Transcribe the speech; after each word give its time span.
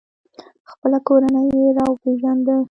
خپله 0.71 0.97
کورنۍ 1.07 1.47
یې 1.59 1.67
را 1.77 1.85
وپیژنده. 1.89 2.57